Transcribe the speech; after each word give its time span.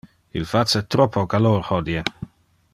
Il 0.39 0.45
face 0.51 0.81
troppo 0.93 1.27
calor 1.33 1.67
hodie. 1.69 2.03